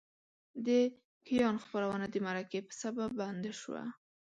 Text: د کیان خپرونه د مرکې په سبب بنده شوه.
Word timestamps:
د 0.65 0.67
کیان 1.27 1.55
خپرونه 1.63 2.05
د 2.11 2.15
مرکې 2.27 2.59
په 2.67 2.73
سبب 2.81 3.09
بنده 3.19 3.51
شوه. 3.61 3.83